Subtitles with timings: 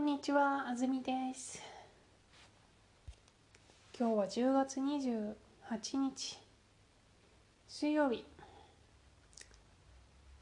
[0.00, 1.62] んにちは、あずみです。
[3.98, 6.38] 今日は10月28日、
[7.68, 8.24] 水曜日。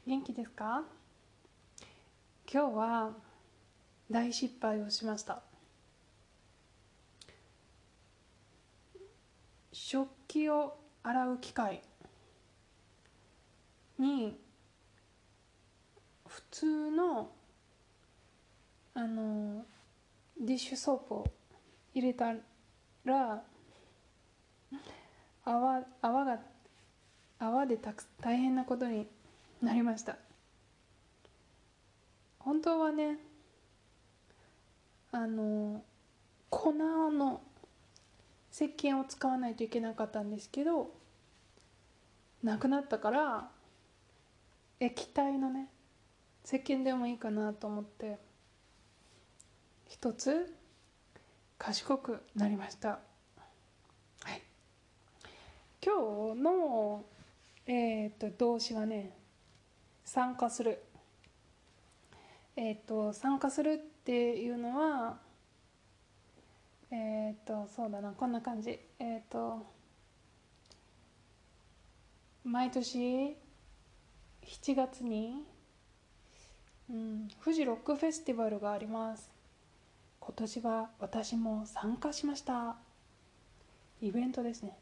[0.07, 0.83] 元気ですか？
[2.49, 3.11] 今日は
[4.09, 5.41] 大失敗をしました。
[9.73, 11.81] 食器を洗う機械
[13.97, 14.39] に
[16.25, 17.31] 普通の
[18.99, 19.63] あの
[20.37, 21.27] ディッシュソープを
[21.93, 22.33] 入れた
[23.05, 23.41] ら
[25.45, 26.39] 泡泡が
[27.39, 29.07] 泡でたく大変なことに
[29.61, 30.17] なりました。
[32.39, 33.19] 本当はね
[35.13, 35.81] あの
[36.49, 37.39] 粉の
[38.51, 40.91] 石鹸を使わないといけなかったんですけど
[42.43, 43.49] なくなったから
[44.81, 45.69] 液体のね
[46.45, 48.27] 石鹸でもいいかなと思って。
[49.89, 50.55] 一つ
[51.57, 52.99] 賢くなりました、は
[54.35, 54.41] い、
[55.83, 57.03] 今日の、
[57.65, 59.17] えー、と動詞はね
[60.05, 60.83] 参加する。
[62.55, 65.17] えっ、と参加するっていうのは
[66.91, 68.79] えっ、とそうだなこんな感じ。
[68.99, 69.65] えっ、と
[72.43, 73.35] 毎年
[74.43, 75.43] 7月に、
[76.89, 79.38] うん、富士ロックフェスティバルがあります。
[80.19, 82.77] 今年は私も参加しました。
[84.01, 84.77] イベントですね。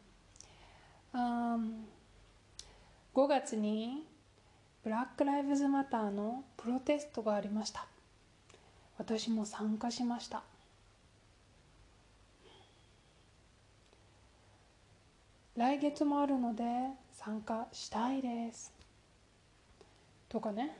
[1.13, 1.57] あ
[3.16, 4.05] 5月に
[4.83, 7.88] ブラック・ライブズ・マターのプロテストがありました。
[8.97, 10.43] 私も参加しました。
[15.55, 16.63] 来月もあるので
[17.13, 18.71] 参加したいです。
[20.30, 20.77] とかね。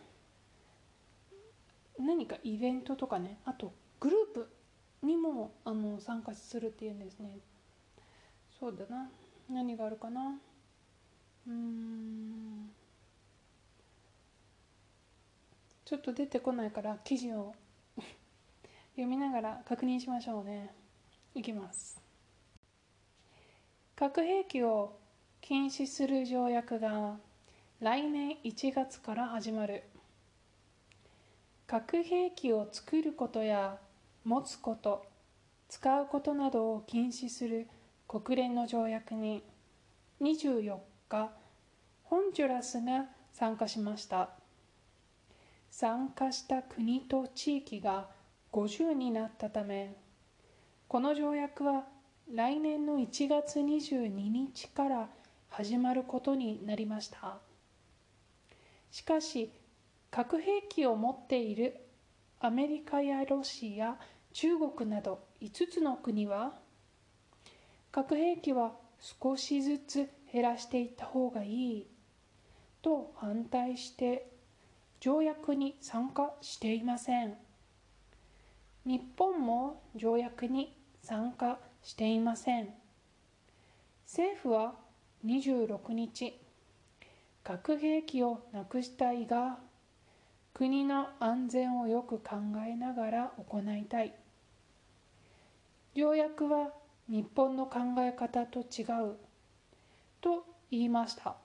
[2.00, 3.40] 何かイベントとかね。
[3.44, 4.50] あとグループ
[5.03, 7.40] にもあの参加するっていうんですね。
[8.59, 9.09] そうだな。
[9.50, 10.40] 何があるかな。
[11.47, 12.69] うーん。
[15.85, 17.56] ちょっと出てこないから記事を
[18.96, 20.74] 読みながら確認しましょうね。
[21.34, 22.02] いきます。
[23.96, 25.00] 核兵器を
[25.40, 27.18] 禁止する条約が
[27.79, 29.84] 来年1月から始まる。
[31.68, 33.79] 核兵器を作ることや
[34.28, 35.06] 持つこと
[35.70, 37.66] 使うことなどを禁止する
[38.10, 39.42] 国連の条約に
[40.20, 41.32] 24日
[42.04, 44.32] ホンジュラスが参加しました。
[45.72, 48.10] 参加した国と地域が
[48.52, 49.96] 50になったため
[50.90, 51.86] この条約は
[52.30, 55.09] 来年の1月22日から
[55.48, 57.38] 始まることになりました。
[58.92, 59.54] しかし
[60.12, 61.78] 核兵器を持っている
[62.42, 63.98] アメリカやロシア
[64.40, 66.53] 中国など5つの国は
[67.92, 71.88] 核兵器は少しずつ減らしていった方がいい
[72.84, 74.30] と反対して
[75.00, 77.34] 条約に参加していません。
[78.86, 82.70] 日本も条約に参加していません。
[84.06, 84.76] 政府は
[85.26, 86.40] 26日
[87.44, 89.58] 核兵器をなくしたいが
[90.53, 92.36] 国の安全をよく考
[92.68, 94.14] えながら行いたい。
[95.97, 96.74] 条約は
[97.09, 99.16] 日本の考え方と違う
[100.22, 101.38] と言いました。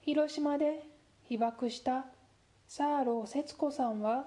[0.00, 0.82] 広島で
[1.24, 2.06] 被爆した
[2.66, 4.24] サーロー節子さんは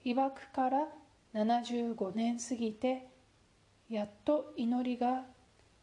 [0.00, 0.88] 被爆から
[1.32, 3.06] 75年過ぎて
[3.88, 5.22] やっと祈りが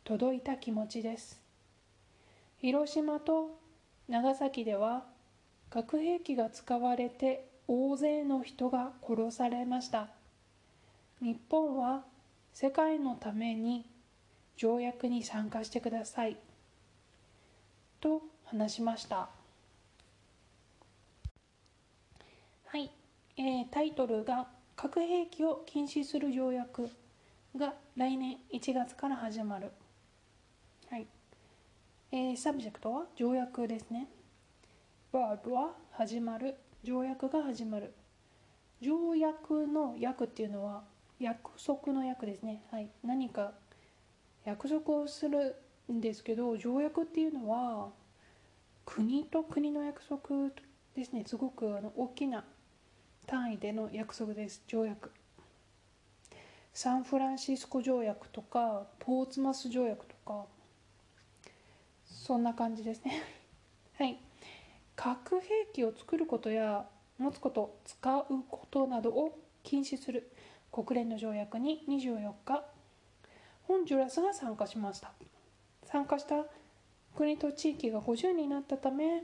[0.03, 1.41] 届いた気持ちです。
[2.59, 3.57] 広島と
[4.07, 5.05] 長崎では
[5.71, 10.14] 核兵器が使われて大勢の人が殺されました。
[11.25, 12.03] 日本は
[12.53, 13.89] 世界のために
[14.55, 16.37] 条約に参加してください。
[17.99, 19.29] と話しました。
[22.67, 22.91] はい、
[23.37, 24.47] えータイトルが
[24.77, 26.91] 「核兵器を禁止する条約」
[27.57, 29.71] が来年1月から始まる。
[30.91, 31.07] はい。
[32.11, 34.07] えーサブジェクトは条約ですね。
[35.11, 36.55] バーブは始まる。
[36.83, 37.95] 条約が始まる。
[38.79, 40.83] 条約の約っていうのは
[41.19, 42.63] 約束の約ですね。
[42.71, 42.89] はい。
[43.03, 43.53] 何か
[44.43, 45.55] 約束をする
[45.91, 47.89] んですけど条約っていうのは
[48.85, 50.19] 国と国の約束
[50.95, 51.23] ですね。
[51.25, 52.43] すごくあの大きな
[53.25, 54.63] 単位での約束です。
[54.67, 55.11] 条約。
[56.73, 60.45] サンフランシスコ条約とかポーツマス条約とか
[62.05, 63.21] そんな感じですね。
[63.97, 64.19] はい。
[64.95, 70.31] 核兵器を作ることや持つこと使うことなどを禁止する。
[70.75, 72.61] 国連の条約に24日
[73.63, 75.13] ホンジュラスが参加しました。
[75.85, 76.45] 参加した
[77.15, 79.23] 国と地域が50になったため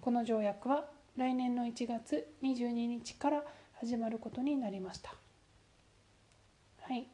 [0.00, 0.86] この条約は
[1.16, 5.14] 来年の1月22日から始まることになりました。
[6.80, 7.06] はい。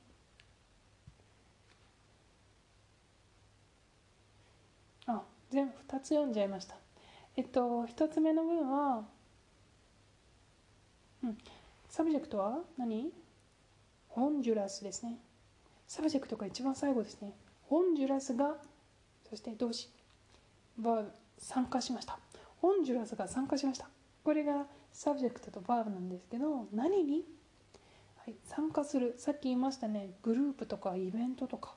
[5.06, 5.20] あ
[5.50, 6.76] 全部2つ読んじゃいました。
[7.36, 9.04] えっと1つ目の文は
[11.22, 11.38] うん。
[11.90, 13.12] subject は何？
[14.14, 15.18] ホンジュラスですね。
[15.88, 17.32] subject が一番最後ですね。
[17.68, 18.56] ホンジュラスが
[19.28, 19.88] そして動詞
[20.82, 21.04] は
[21.38, 22.18] 参加しました。
[22.60, 23.88] ホンジュラスが参加しました。
[24.22, 27.24] これが subject と verb なんですけど何に、
[28.24, 29.14] はい、参加する。
[29.18, 30.10] さっき言いましたね。
[30.22, 31.74] グループとかイベントとか。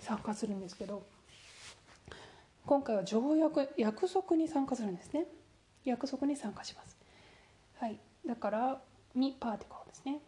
[0.00, 1.02] 参加するんですけど
[2.64, 5.26] 今回は条約約束に参加するんですね。
[5.84, 6.96] 約束に参加します。
[7.78, 8.80] はいだから
[9.14, 10.20] にパーティコですね。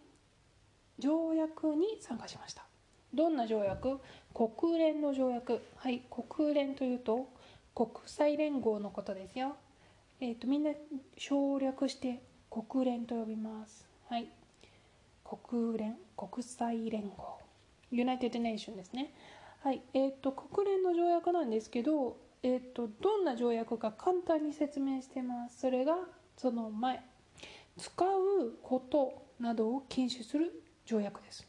[1.02, 2.64] 条約に参加しました。
[3.12, 3.99] どんな条約？
[4.32, 5.60] 国連の条約。
[5.75, 7.28] はい国連というと
[7.75, 9.56] 国際連合のことですよ。
[10.20, 10.70] えっ、ー、とみんな
[11.19, 13.84] 省略して国連と呼びます。
[14.08, 14.28] はい。
[15.25, 17.38] 国連国際連合。
[17.90, 19.12] United Nation ですね。
[19.64, 19.82] はい。
[19.94, 25.62] えっ、ー、と国連の条約なんですけどえっ、ー、とどんな条約か簡単に説明してます。
[25.62, 25.96] それが
[26.37, 27.02] その前。
[27.78, 30.62] 使うことなどを禁止する
[30.93, 31.49] 条約です。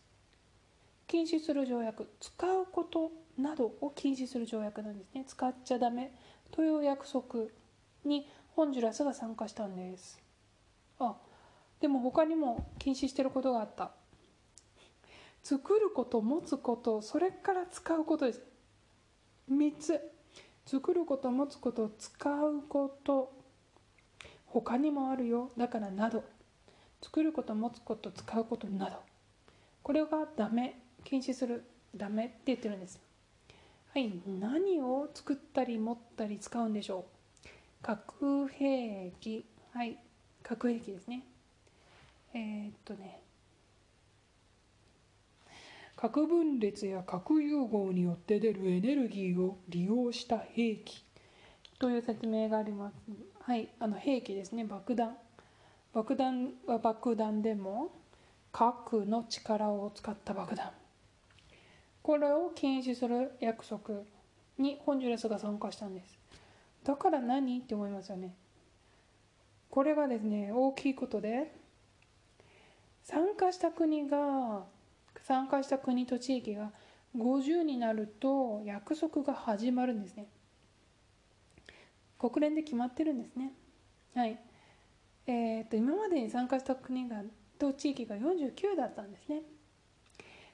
[1.07, 2.09] 禁止する条約。
[2.21, 5.25] 使うことなどを禁止する条約なんですね。
[5.27, 6.13] 使っちゃダメ
[6.51, 7.47] という約束
[8.05, 8.25] に
[8.55, 10.21] ホンジュラスが参加したんです。
[10.99, 11.15] あ
[11.81, 13.91] でも他にも禁止してることがあった。
[15.43, 18.41] 作ること持つことそれから使うことです。
[19.51, 19.99] 3つ。
[20.65, 23.33] 作ること持つこと使うこと。
[24.45, 25.51] 他にもあるよ。
[25.57, 26.23] だからなど。
[27.01, 29.12] 作ること持つこと使うことなど。
[29.83, 31.63] これがダメ禁止する
[31.95, 32.99] ダメって言ってるんです
[33.93, 37.05] はい何を作ったり持ったり使うんでしょ
[37.45, 37.45] う？
[37.83, 39.45] 核兵器。
[39.71, 39.97] はい
[40.41, 41.23] 核兵器ですね。
[42.33, 43.19] えー、っとね。
[45.95, 51.03] 核分裂や核融合によって出るエネルギーを利用した兵器。
[51.77, 52.95] という説明があります。
[53.41, 55.15] はいあの兵器ですね爆弾。
[55.93, 57.91] 爆弾は爆弾でも
[58.53, 60.69] 核の力を使った爆弾。
[62.03, 64.03] これを禁止する約束
[64.59, 66.19] にホンジュラスが参加したんです。
[66.83, 68.35] だから何って思いますよね。
[69.71, 71.51] これがですね大きいことで
[73.03, 74.65] 参加した国が
[75.23, 76.71] 参加した国と地域が
[77.17, 80.27] 50になると約束が始まるんですね。
[82.19, 83.51] 国連で決まってるんですね。
[84.13, 84.39] はい。
[85.25, 87.23] えーと、今までに参加した国が
[87.57, 89.41] と地域が49だったんですね。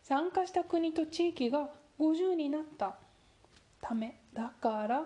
[0.04, 1.70] 参加した国と地域が
[2.00, 2.96] 50になった
[3.82, 5.04] ためだから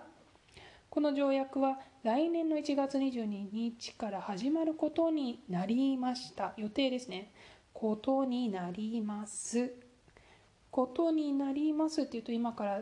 [0.90, 6.54] この条約は来年の1月22日から始まることになりました。
[6.58, 7.32] 予定ですね。
[7.74, 9.74] ことになります。
[10.70, 12.82] ことになりますっていうと今から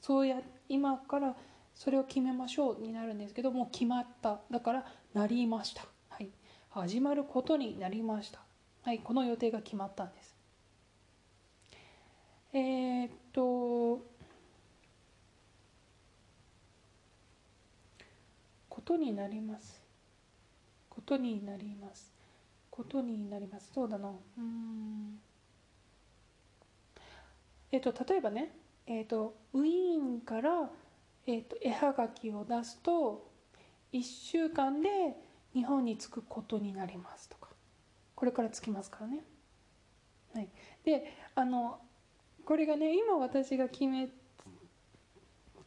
[0.00, 1.36] そうや今から
[1.74, 4.40] それを決めましょうになるんですけどもう決まった。
[4.50, 5.91] だからなりました。
[6.74, 8.40] 始まることになりました。
[8.82, 10.34] はいこの予定が決まったんです。
[12.54, 14.04] えー、っと
[18.68, 19.82] ことになります。
[20.88, 22.10] ことになります。
[22.70, 23.70] ことになります。
[23.74, 24.10] そうだな。
[24.38, 25.20] うん。
[27.70, 30.70] えっと例えばねえっとウィーンから
[31.26, 33.30] えーと、絵はがきを出すと
[33.92, 34.88] 1週間で
[35.54, 37.48] 日本に着くことになりますとか。
[38.14, 39.24] これから着きますからね。
[40.32, 40.48] はい、
[40.84, 41.80] であの
[42.44, 44.08] これがね今私が決め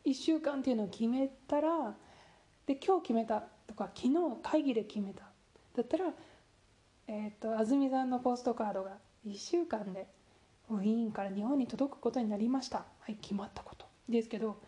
[0.05, 1.95] 1週間っていうのを決めたら
[2.65, 5.23] で今日決めたとか昨日会議で決めた。
[5.75, 6.05] だったら、
[7.07, 10.07] えーと、安住さんのポストカードが1週間で
[10.69, 12.85] ウィーンから日本に届くことになりました。
[12.99, 13.85] はい決まったこと。
[14.07, 14.61] ですけど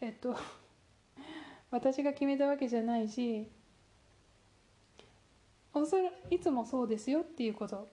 [0.00, 0.36] えっと
[1.70, 3.50] 私が決めたわけじゃないし
[5.78, 7.86] おそらいつもそうですよっていうこと。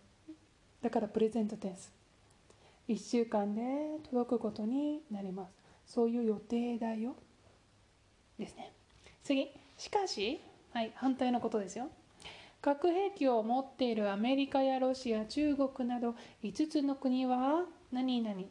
[0.82, 1.92] だからプレゼントテンス
[2.88, 3.62] 1週間で
[4.10, 5.54] 届くことになります。
[5.86, 7.16] そういう予定だよ。
[8.40, 8.72] ですね。
[9.22, 9.52] 次。
[9.78, 10.40] しかし
[10.72, 11.90] はい反対のことですよ。
[12.62, 18.44] 核兵器を持っているアメリカやロシア中国など5つの国は何々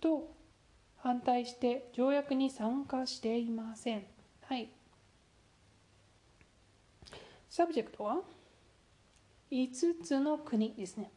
[0.00, 0.30] と
[0.98, 4.04] 反対して条約に参加していません。
[4.42, 4.68] はい。
[7.48, 8.37] subject は？
[9.50, 11.10] 5つの国ですね。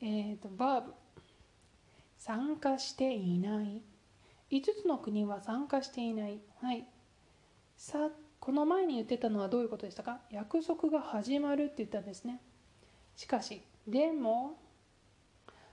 [0.00, 0.92] えっ、ー、と、バーブ。
[2.18, 3.82] 参加していない。
[4.50, 6.38] 5つの国は参加していない。
[6.60, 6.86] はい。
[7.76, 10.20] さこの前に言ってたのはどういうことでしたか？
[10.30, 12.40] 約束が始まるって言ったんですね。
[13.16, 14.58] しかし、でも、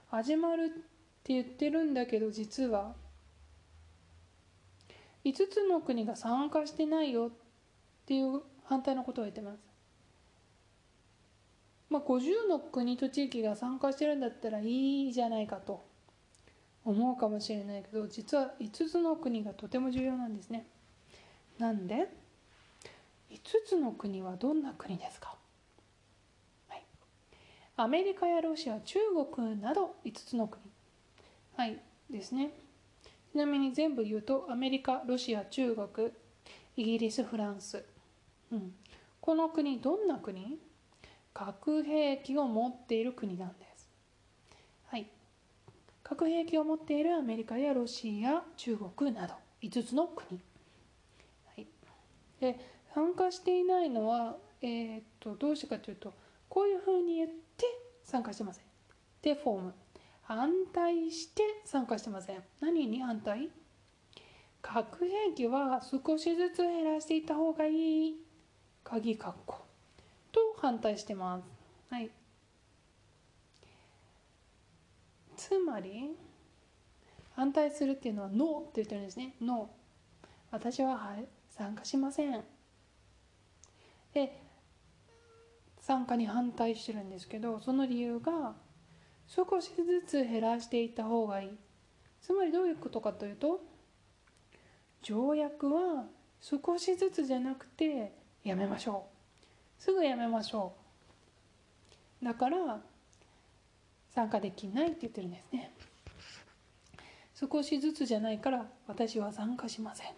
[0.08, 0.68] 始まるっ
[1.22, 2.94] て言ってるんだけど、実は、
[5.24, 7.30] 5つの国が参加してないよっ
[8.06, 9.69] ていう反対のことを言ってます。
[11.90, 15.84] まあ、50の国と地域が参加してるんだったらいいじゃないかと
[16.84, 20.66] 思うかもしれないけど実は5つの国がとても重要なんですね。
[21.58, 22.08] なんで
[23.30, 25.36] ？5つの国はどんな国ですか、
[26.68, 26.82] はい、
[27.76, 28.98] アメリカやロシア中
[29.34, 30.62] 国など5つの国。
[31.56, 31.78] はい
[32.08, 32.52] ですね。
[33.32, 36.08] ちなみに全部言うとアメリカロシア中国
[36.76, 37.84] イギリスフランス、
[38.50, 38.72] うん、
[39.20, 40.58] この国どんな国？
[41.32, 43.88] 核兵器を持っている国なんです。
[44.86, 45.06] はい。
[46.02, 50.40] 核兵器を持っているアメリカやロシア中国など5つの国、
[51.54, 51.66] はい、
[52.40, 52.58] で
[52.94, 56.12] 参加していないのは、えー、っとどうしてかというと
[56.48, 57.64] こういうふうに言って
[58.02, 58.64] 参加してません。
[59.22, 59.74] でフォーム。
[60.22, 62.42] 反対して参加してません。
[62.60, 63.48] 何に反対？
[64.62, 68.14] 核兵器は少しずつ減らしていった方がいい。
[68.84, 69.69] 鍵括弧。
[70.60, 71.44] 反対してます。
[71.90, 72.10] はい。
[75.36, 76.10] つまり
[77.34, 79.34] 反対するっていうのはノーって言ってるんですね。
[79.40, 80.26] ノー。
[80.50, 82.44] 私は、はい、参加しません。
[84.12, 84.42] で
[85.80, 88.54] 参加に反対してるんですけどその理由が
[89.26, 91.50] 少しずつ減らしていった方がいい。
[92.20, 93.60] つまりどういうことかというと
[95.02, 96.04] 条約は
[96.40, 98.12] 少しずつじゃなくて
[98.44, 99.19] やめましょう。
[99.80, 100.74] すぐやめましょ
[102.22, 102.24] う。
[102.24, 102.80] だから
[104.14, 105.72] 参加できないって言ってるんですね。
[107.34, 110.08] 少しずつじゃないから私は参加しません。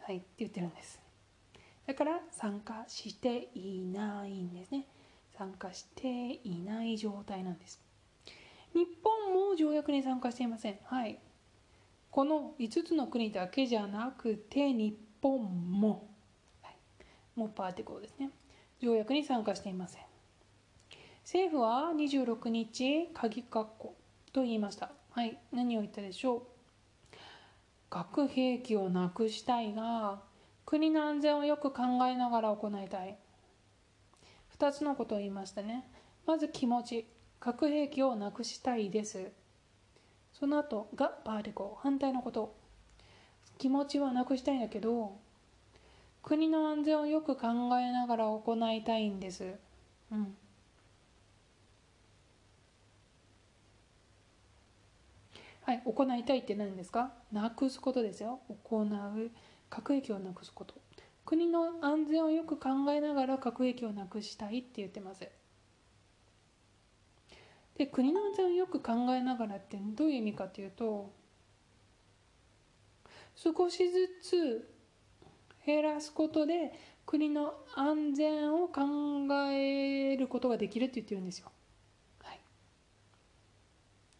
[0.00, 1.00] はいって言ってるんです。
[1.86, 4.86] だから参加していないんですね。
[5.38, 7.80] 参加していない状態なんです。
[8.74, 10.78] 日本も条約に参加していません。
[10.82, 11.20] はい。
[12.10, 16.11] この5つの国だけじゃなくて日本も、
[17.36, 18.30] もうパーティコですね。
[18.80, 20.02] 条約に参加していません。
[21.22, 23.94] 政府は26日鍵括弧
[24.32, 24.90] と言いました。
[25.10, 26.42] はい何を言ったでしょう。
[27.90, 30.22] 核兵器をなくしたいが
[30.64, 33.16] 国の安全をよく考えながら行いたい。
[34.58, 35.84] 2つのことを言いましたね。
[36.26, 37.06] まず気持ち。
[37.40, 39.32] 核兵器をなくしたいです。
[40.32, 42.54] その後がパーティコ反対のこと。
[43.58, 45.20] 気持ちはなくしたいんだけど
[46.22, 47.48] 国の安全をよく考
[47.78, 49.54] えながら行いたいんです。
[50.10, 50.36] うん。
[55.62, 57.12] はい、行いたいって何ですか？
[57.32, 58.40] なくすことですよ。
[58.64, 59.30] 行う。
[59.70, 60.74] 核兵器をなくすこと。
[61.24, 65.28] 国の安全をよく考えながら核兵器をなくしたいって言ってます。
[67.76, 71.10] で国の安全をよく考えながらってどういう意味かというと
[73.34, 74.71] 少しずつ
[75.64, 76.72] 減らすことで
[77.06, 78.82] 国の安全を考
[79.52, 81.50] えることができるって言ってるんですよ。
[82.22, 82.40] はい、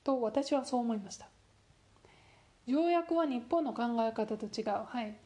[0.04, 1.28] と私はそう思いました。
[2.66, 4.84] 条約は日本の考え方と違う。
[4.86, 5.16] はい。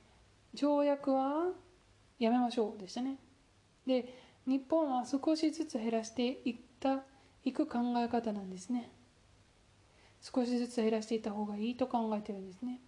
[0.54, 1.52] 条約は
[2.18, 3.18] やめましょうでしたね。
[3.86, 4.14] で
[4.46, 7.02] 日本は少しずつ減らしていった
[7.44, 8.90] いく考え方なんですね。
[10.20, 12.80] 少しずつ減らしていった方がいいと考えてるんですね。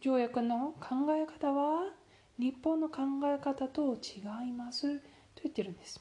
[0.00, 1.92] 条約の考え方は
[2.38, 6.00] 日本の考え方と違いますと言ってるんです。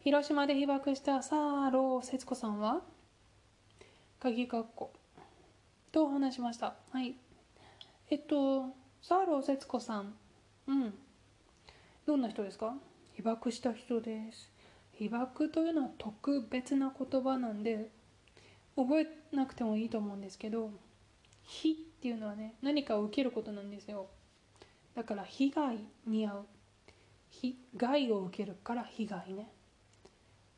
[0.00, 2.82] 広島で被爆したサーロー節子さんは
[4.20, 4.92] 鍵括弧
[5.90, 6.74] と話しました。
[6.92, 7.16] はい。
[8.10, 10.14] えっと、サーロー節子さん。
[10.68, 10.94] うん。
[12.06, 12.76] どんな人ですか？
[13.14, 14.52] 被爆した人です。
[14.92, 17.90] 被爆というのは特別な言葉なんで、
[18.76, 20.70] 覚えなくてもいいと思うんですけど、
[21.46, 24.08] 被っていうのはね、何かを受けることなんですよ。
[24.94, 26.46] だから被害に遭う。
[27.30, 29.50] 被害を受けるから被害ね。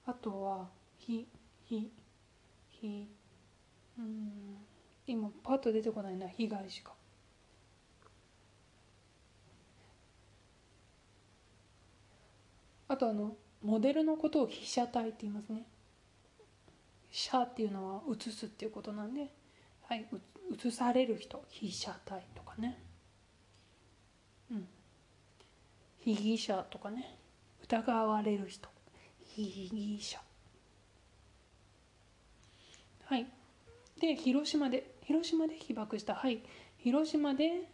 [0.06, 0.68] あとは、
[0.98, 1.26] ひ、
[1.64, 1.90] ひ、
[2.68, 3.08] ひ、
[3.98, 4.56] うん、
[5.06, 6.92] 今パッと出てこないな、被害しか。
[12.88, 15.66] あとあのモデルのことを被写体って言いますね
[17.10, 19.30] 写っていうのは写すっていうことなんで、
[19.88, 20.06] はい、
[20.52, 22.78] 写される人被写体とかね。
[24.50, 24.68] うん。
[26.00, 27.18] 被疑者とかね。
[27.62, 28.68] 疑われる人。
[29.24, 30.20] 被疑者。
[33.04, 33.26] はい。
[33.98, 36.14] で広島で広島で被爆した。
[36.14, 36.42] はい。
[36.76, 37.70] 広島で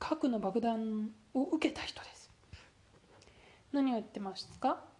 [0.00, 2.30] 核の爆弾を受けた人です。
[3.72, 4.93] 何を言ってますか？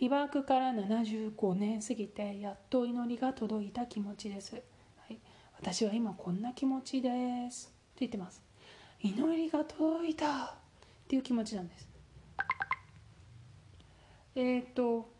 [0.00, 4.60] 被爆から75年過ぎてやっと祈りが届いた気持ちです、は
[5.10, 5.18] い、
[5.58, 7.10] 私は今こんな気持ちで
[7.50, 7.66] す。
[7.66, 8.42] って言ってます。
[9.02, 10.50] 祈りが届いたっ
[11.06, 11.86] ていう気持ちなんです。
[14.36, 15.12] えっ、と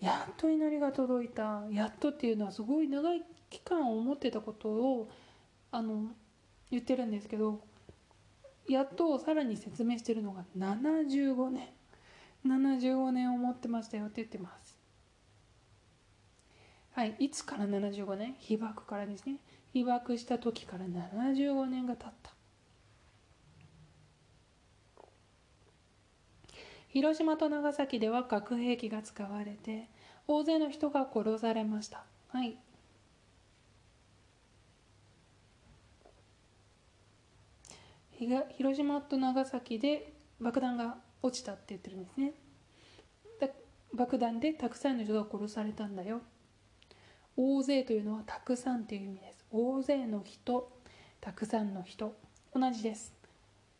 [0.00, 1.64] やっと祈りが届いた。
[1.70, 5.10] やっとっていうのはすごい長い期間思ってたことを
[5.70, 6.12] あの
[6.70, 7.60] 言ってるんですけど
[8.66, 11.68] やっとさらに説明してるのが75年。
[12.46, 14.78] 75年思ってましたよって言ってます。
[16.92, 18.34] はいいつから75年？
[18.38, 19.36] 被爆からですね。
[19.72, 22.32] 被爆した時から75年が経った。
[26.88, 29.88] 広島と長崎では核兵器が使われて
[30.26, 32.04] 大勢の人が殺されました。
[32.28, 32.58] はい。
[38.18, 42.34] 広島と長崎で爆弾が落ちたって言ってるんですね。
[43.92, 46.20] 爆弾でたくさんの人が殺されたんだよ。
[47.36, 49.44] 大勢というのはたくさんという意味です。
[49.50, 50.70] 大勢の人
[51.20, 52.14] たくさんの人。
[52.54, 53.12] 同じです。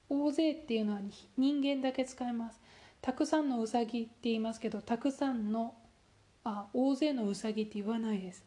[0.09, 1.01] 大勢っていうのは
[1.37, 2.61] 人間だけ使います。
[3.01, 5.75] たくさんのうさぎって言いますけどたくさんの
[6.45, 8.45] あ大勢のうさぎって言わないです。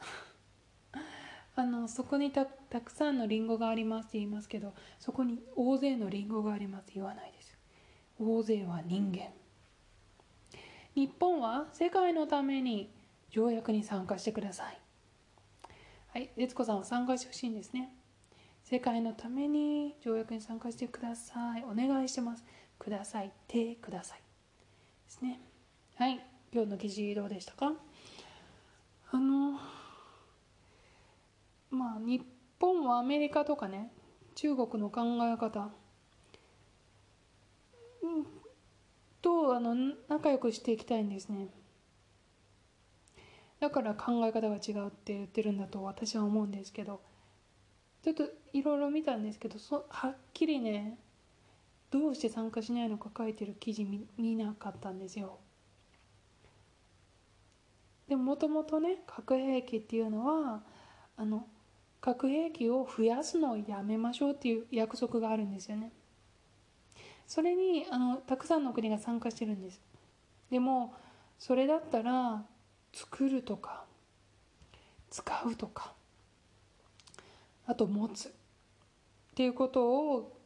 [1.54, 7.35] あのそこにたくさんのリンゴがありますって言いますけどそこに大勢のリンゴがありますって言わないです。
[8.18, 9.28] 大勢は人間。
[10.94, 12.90] 日本は世界のために
[13.30, 14.78] 条約に参加してください。
[16.08, 17.92] はい悦子さんは参加してほしいんですね。
[18.64, 21.64] 世界のために条約に参加してください。
[21.64, 22.44] お願いしてます。
[22.78, 23.30] ください。
[23.46, 24.18] てください。
[24.18, 24.24] で
[25.10, 25.40] すね。
[25.96, 27.74] はい今日の記事どうでしたか？
[29.12, 29.60] あの
[31.70, 32.22] まあ日
[32.58, 33.92] 本はアメリカとかね
[34.34, 35.70] 中国の考え方
[39.22, 39.74] とあの
[40.08, 41.48] 仲良くしていきたいんですね。
[43.60, 47.00] だから考え方が違うって言ってるんだと私は思うんですけど。
[48.06, 50.96] ちょっといろいろ見たんですけどそはっきりね
[51.90, 55.38] どうして参加しないのか書いてる記事見見なかったんですよ。
[58.06, 60.62] でももともとね核兵器っていうのは
[61.16, 61.48] あの
[62.00, 65.90] 核兵器を増やすのをやめましょうっていう約束があるんですよね。
[67.26, 69.80] それにあのたくさんの国が参加してるんです。
[70.50, 70.94] でも
[71.38, 72.44] それだったら
[72.92, 73.84] 作るとか
[75.10, 75.92] 使うとか
[77.66, 78.32] あと持つっ
[79.34, 80.36] ていうことを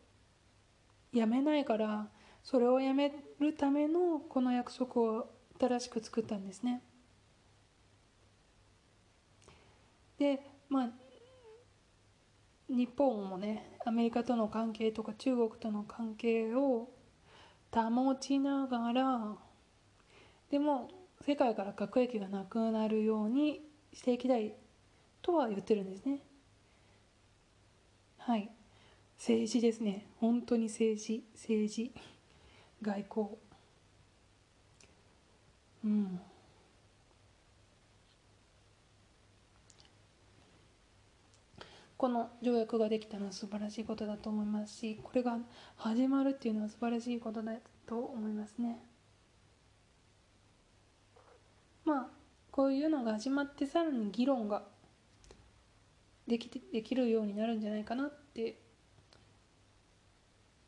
[1.12, 2.08] やめないから
[2.42, 6.82] それをやめるためのこの約束を新しく作ったんですね。
[10.18, 10.90] でまあ
[12.70, 16.88] 日本もねアメリカとの関係とか中国との関係を
[17.72, 19.36] 保ちながら
[20.50, 20.88] でも
[21.26, 23.60] 世界から核兵器がなくなるように
[23.92, 24.54] していきたい
[25.20, 26.20] とは言ってるんですね。
[28.18, 28.50] はい。
[29.18, 30.06] 政治ですね。
[30.18, 31.24] 本当に政治。
[31.34, 31.92] 政治。
[32.80, 33.36] 外交。
[35.84, 36.20] うん。
[42.00, 45.36] この条約ができたのは素晴らしいことだと思いますしこれが
[45.76, 47.52] 始まるっていうのは素晴らしいことだ
[47.86, 48.82] と思いますね。
[51.84, 52.06] まあ
[52.50, 54.62] こういうのが始まってさらに議論が
[56.26, 58.58] できてできるようになるんじゃないかなって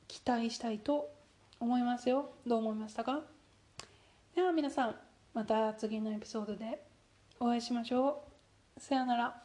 [0.09, 1.15] 期待したいと
[1.59, 2.29] 思いますよ。
[2.47, 3.23] どう思いましたか？
[4.37, 4.97] では皆さん
[5.33, 6.85] また次のエピソードで
[7.41, 8.23] お会いしましょ
[8.77, 8.81] う。
[8.81, 9.42] さようなら。